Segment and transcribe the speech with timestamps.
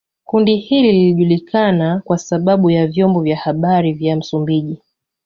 [0.25, 4.81] kundi hili lilijulikana kwa sababu ya vyombo vya habari vya Msumbiji